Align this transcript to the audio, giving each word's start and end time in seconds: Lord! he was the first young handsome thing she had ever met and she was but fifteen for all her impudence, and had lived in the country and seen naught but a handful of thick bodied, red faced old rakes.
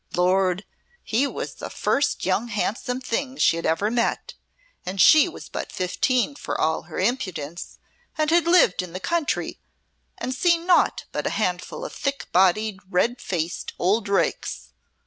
Lord! 0.15 0.65
he 1.03 1.27
was 1.27 1.53
the 1.53 1.69
first 1.69 2.25
young 2.25 2.47
handsome 2.47 3.01
thing 3.01 3.37
she 3.37 3.55
had 3.55 3.67
ever 3.67 3.91
met 3.91 4.33
and 4.83 4.99
she 4.99 5.29
was 5.29 5.47
but 5.47 5.71
fifteen 5.71 6.33
for 6.33 6.59
all 6.59 6.81
her 6.89 6.97
impudence, 6.97 7.77
and 8.17 8.31
had 8.31 8.47
lived 8.47 8.81
in 8.81 8.93
the 8.93 8.99
country 8.99 9.59
and 10.17 10.33
seen 10.33 10.65
naught 10.65 11.05
but 11.11 11.27
a 11.27 11.29
handful 11.29 11.85
of 11.85 11.93
thick 11.93 12.25
bodied, 12.31 12.79
red 12.89 13.21
faced 13.21 13.73
old 13.77 14.09
rakes. 14.09 14.71